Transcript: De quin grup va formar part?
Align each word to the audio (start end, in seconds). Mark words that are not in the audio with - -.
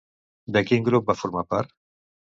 De 0.55 0.63
quin 0.69 0.87
grup 0.89 1.11
va 1.11 1.17
formar 1.21 1.47
part? 1.55 1.77